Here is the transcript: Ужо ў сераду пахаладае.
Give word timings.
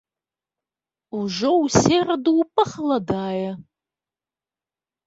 Ужо 1.17 1.49
ў 1.65 1.83
сераду 1.83 2.35
пахаладае. 2.61 3.49